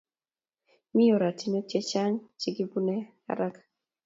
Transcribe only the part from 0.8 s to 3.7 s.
Mi oratunwek chechang che kepimane haraka